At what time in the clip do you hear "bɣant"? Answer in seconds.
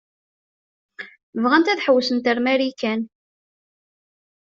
1.43-1.71